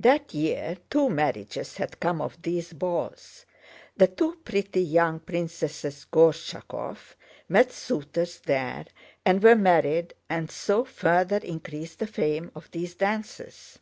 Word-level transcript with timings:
That 0.00 0.32
year 0.32 0.78
two 0.88 1.10
marriages 1.10 1.76
had 1.76 2.00
come 2.00 2.22
of 2.22 2.40
these 2.40 2.72
balls. 2.72 3.44
The 3.94 4.06
two 4.06 4.36
pretty 4.42 4.80
young 4.80 5.20
Princesses 5.20 6.06
Gorchakóv 6.10 6.96
met 7.46 7.70
suitors 7.70 8.38
there 8.40 8.86
and 9.22 9.42
were 9.42 9.56
married 9.56 10.14
and 10.30 10.50
so 10.50 10.86
further 10.86 11.36
increased 11.42 11.98
the 11.98 12.06
fame 12.06 12.50
of 12.54 12.70
these 12.70 12.94
dances. 12.94 13.78